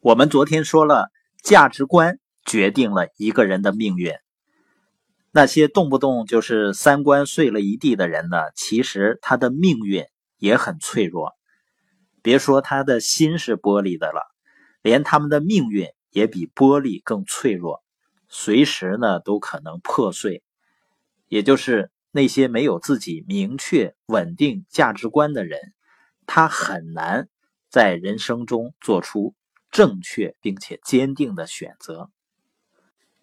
[0.00, 1.10] 我们昨天说了，
[1.42, 4.12] 价值观决定了一个人的命运。
[5.32, 10.04] 那些动不动就是三观碎了一地的人呢，其实他的命运
[10.38, 11.32] 也很脆弱。
[12.22, 14.22] 别说他的心是玻璃的了，
[14.82, 17.82] 连他们的命运也比玻璃更脆弱，
[18.28, 20.44] 随时呢都可能破碎。
[21.26, 25.58] 也就是那些没有自己明确稳定价值观的人，
[26.24, 27.28] 他很难
[27.68, 29.34] 在人生中做出。
[29.70, 32.10] 正确并且坚定的选择。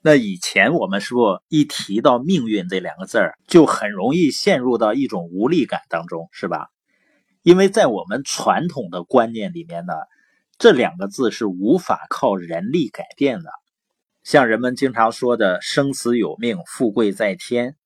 [0.00, 6.68] 那以前我们说，一提到命运这两个字儿，就很容易陷入到一种无力感当中，是吧？
[7.42, 9.92] 因为在我们传统的观念里面呢，
[10.58, 13.50] 这两个字是无法靠人力改变的。
[14.24, 17.76] 像人们经常说的“生死有命，富贵在天，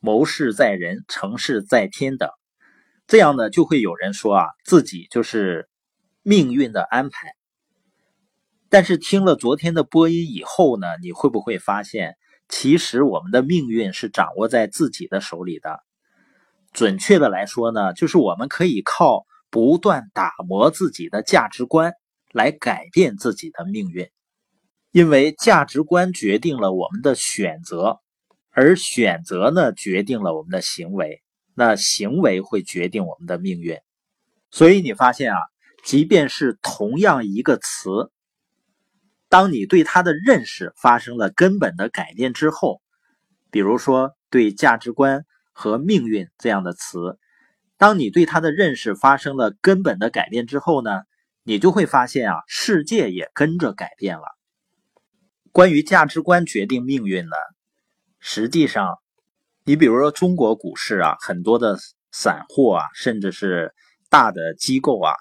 [0.00, 2.30] 谋事在人，成事在天”等，
[3.06, 5.68] 这样呢，就会有人说啊，自己就是
[6.22, 7.34] 命运的安排。
[8.74, 12.16] 但是听了昨天的播音以后呢，你会不会发现，
[12.48, 15.78] 其实我们的命运是掌握在自己的手里的。
[16.72, 21.92] 准确的来说呢，就是我们可以靠不断打磨自己的价值观
[22.32, 24.08] 来改变自己的命运。
[24.90, 28.00] 因为价值观决定了我们的选择，
[28.50, 31.22] 而选择呢决定了我们的行为，
[31.54, 33.78] 那行为会决定我们的命运。
[34.50, 35.38] 所以你发现啊，
[35.84, 38.10] 即便是同样一个词。
[39.34, 42.80] 当你对他的认识发生了根本的改变之后，
[43.50, 47.18] 比如说对价值观和命运这样的词，
[47.76, 51.02] 当你对他的认识发生了根本的改变之后呢，
[51.42, 54.22] 你就会发现啊，世界也跟着改变了。
[55.50, 57.34] 关于价值观决定命运呢，
[58.20, 58.98] 实际上，
[59.64, 61.76] 你比如说中国股市啊，很多的
[62.12, 63.74] 散户啊，甚至是
[64.08, 65.12] 大的机构啊，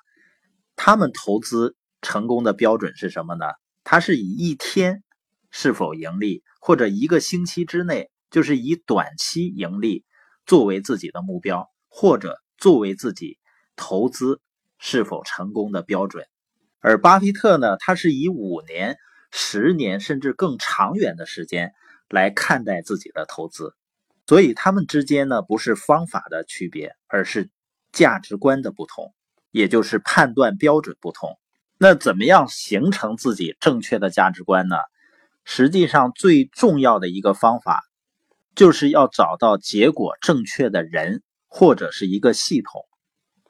[0.75, 3.45] 他们投资成功的标准是什么呢？
[3.83, 5.03] 它是以一天
[5.51, 10.05] 是否盈利，或者一个星期之内，就是以短期盈利
[10.45, 13.37] 作为自己的目标，或者作为自己
[13.75, 14.41] 投资
[14.79, 16.25] 是否成功的标准。
[16.79, 18.97] 而巴菲特呢，他是以五年、
[19.31, 21.73] 十年甚至更长远的时间
[22.09, 23.73] 来看待自己的投资。
[24.25, 27.49] 所以他们之间呢，不是方法的区别，而是
[27.91, 29.13] 价值观的不同，
[29.51, 31.37] 也就是判断标准不同。
[31.83, 34.77] 那怎么样形成自己正确的价值观呢？
[35.43, 37.83] 实际上最重要的一个方法，
[38.55, 42.85] 就是要找到结果正确的人或者是一个系统。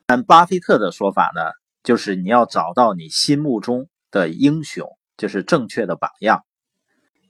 [0.07, 1.41] 按巴菲特的说法呢，
[1.83, 6.43] 就是你要找到你心目中的英雄，就是正确的榜样。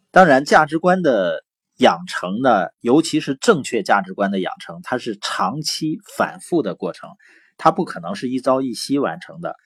[0.09, 1.43] 当然，价值观的
[1.79, 7.09] 养成呢，尤其是正确价值观的养成，它是长期反复的过程，
[7.57, 9.57] 它不可能是一朝一夕完成的。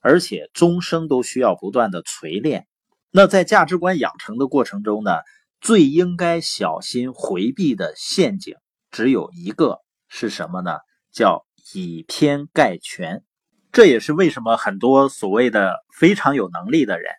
[0.00, 2.66] 而且终生都需要不断的锤炼。
[3.10, 5.12] 那在价值观养成的过程中呢，
[5.60, 8.56] 最应该小心回避的陷阱
[8.90, 9.78] 只有一个，
[10.08, 10.78] 是什么呢？
[11.12, 11.44] 叫
[11.74, 13.24] 以偏概全。
[13.72, 17.12] 这也是为什么很多所谓的非常有能力的人，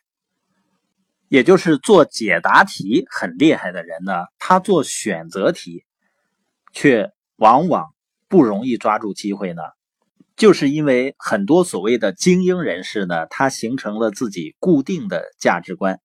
[1.29, 5.85] 也就是做解答题很厉害的人呢，他做选择题
[6.73, 7.93] 却往往
[8.27, 9.61] 不容易抓住机会呢？
[10.41, 15.99] 就是因为很多所谓的精英人士呢，他形成了自己固定的价值观，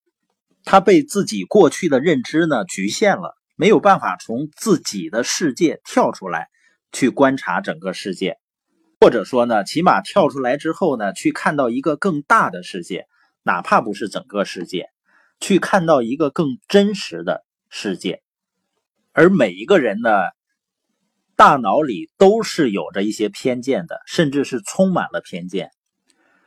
[0.63, 6.49] 他被自己过去的认知呢局限了，没有办法从自己的世界跳出来
[6.93, 8.37] 去观察整个世界，
[9.01, 13.07] 或者说呢，起码跳出来之后呢，去看到一个更大的世界，
[13.43, 14.91] 哪怕不是整个世界，
[15.41, 18.21] 去看到一个更真实的世界，
[19.15, 20.11] 而每一个人呢。
[21.37, 25.71] 大脑里都是有着一些偏见的，甚至是充满了偏见，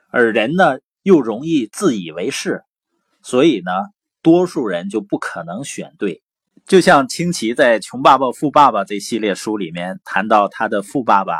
[0.09, 2.63] 而人呢又容易自以为是，
[3.21, 3.71] 所以呢，
[4.23, 6.23] 多数人就不可能选对。
[6.65, 11.35] 就像清奇在《穷爸爸富爸爸》这系列书里面谈到他的富爸爸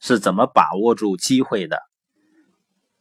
[0.00, 1.78] 是怎么把握住机会的，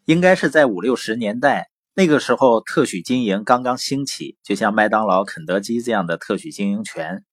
[0.04, 7.24] 应该是在五六十年代，那个时候特许经营刚刚兴起，就像麦当劳、肯德基这样的特许经营权。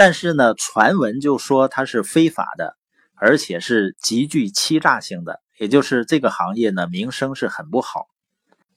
[0.00, 2.74] 但是呢，传闻就说它是非法的，
[3.16, 8.06] 而且是极具欺诈性的，也就是这个行业呢名声是很不好。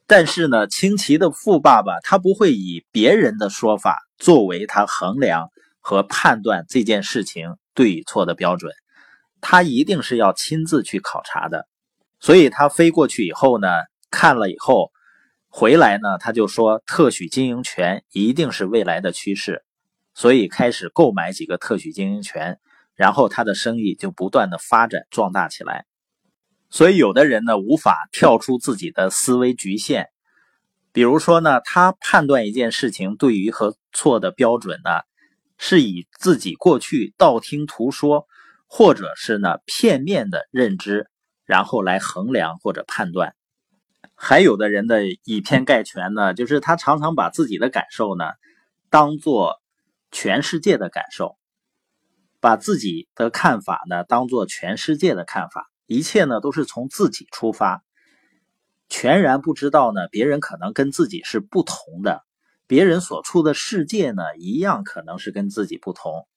[0.06, 5.48] 但是呢，清奇的富爸爸他不会以别人的说法作为他衡量
[5.80, 8.74] 和判断这件事情对与错的标准，
[9.40, 11.70] 他一定是要亲自去考察的。
[12.20, 13.70] 所以他飞过去以后呢，
[14.12, 14.92] 看了以后
[15.48, 19.63] 回来呢，他就说特许经营权一定是未来的趋势。
[20.14, 22.60] 所以开始购买几个特许经营权，
[22.96, 25.86] 然后他的生意就不断的发展壮大起来。
[26.70, 30.08] 所以有的人呢无法跳出自己的思维局限，
[30.92, 35.02] 比如说呢，他判断一件事情对于和错的标准呢，
[35.58, 38.28] 是以自己过去道听途说，
[38.68, 41.10] 或者是呢片面的认知，
[41.46, 43.36] 然后来衡量或者判断。
[44.16, 48.26] 还有的人的以偏概全呢，就是他常常把自己的感受呢，
[48.90, 49.62] 当做
[50.14, 51.38] 全世界的感受，
[52.40, 57.84] 把自己的看法呢，当做全世界的看法，一切呢都是从自己出发。
[58.90, 62.22] 全然不知道呢，别人可能跟自己是不同的，
[62.68, 66.28] 别人所处的世界呢，一样可能是跟自己不同，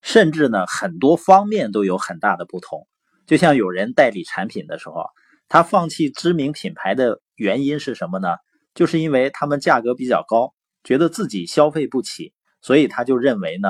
[0.00, 2.88] 甚至呢，很多方面都有很大的不同。
[3.26, 5.04] 就像有人代理产品的时候，
[5.46, 8.28] 他放弃知名品牌的原因是什么呢？
[8.72, 13.68] 就是因为他们价格比较高，觉得自己消费不起，所以他就认为呢，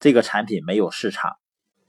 [0.00, 1.36] 这个产品没有市场。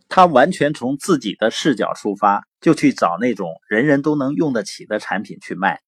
[0.07, 5.81] 他完全从自己的视角出发，就去找那种人人都能用得起的产品去卖、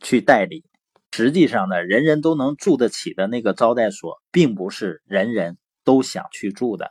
[0.00, 0.64] 去代理。
[1.12, 6.90] 实际上呢，人人都能住得起的那个招待所，并不是人人都想去住的。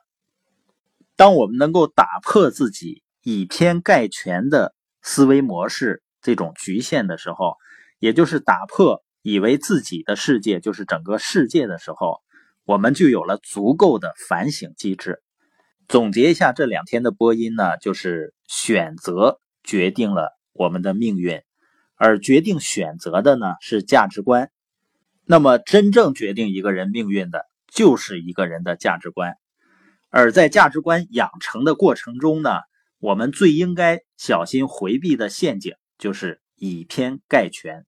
[1.16, 4.74] 当我们能够打破自己以偏概全的
[5.04, 7.58] 思维模式这种局限的时候，
[8.00, 12.22] 也就是打破以为自己的世界就是整个世界的时候，
[12.66, 15.22] 我们就有了足够的反省机制。
[15.88, 21.42] 总结一下这两天的播音呢，就是选择决定了我们的命运，
[21.96, 24.50] 而决定选择的呢是价值观。
[25.26, 29.36] 那么真正决定一个人命运的，就是一个人的价值观。
[30.10, 32.52] 而在价值观养成的过程中呢，
[33.00, 37.86] 我们最应该小心回避的陷阱就是以偏概全。